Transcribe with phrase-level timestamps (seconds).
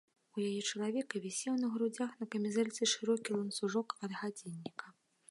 [0.37, 4.85] У яе чалавека вісеў на грудзях на камізэльцы шырокі ланцужок ад гадзінніка.